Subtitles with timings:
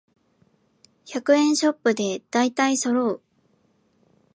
[1.05, 3.21] 百円ショップでだいたいそろう